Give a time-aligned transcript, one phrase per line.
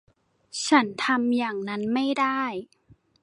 [0.67, 2.41] ฉันทำอย่างนั้นไม่ได้